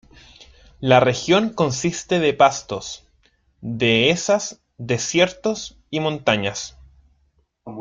[0.79, 3.07] La región consiste de pastos,
[3.61, 6.75] dehesas, desiertos y montañas.